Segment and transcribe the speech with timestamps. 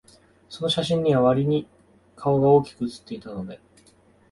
[0.49, 1.67] その写真には、わりに
[2.15, 3.59] 顔が大きく写っていたので、